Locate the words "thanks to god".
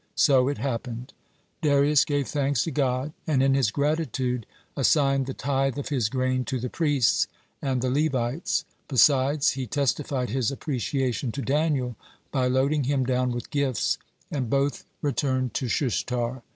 2.27-3.13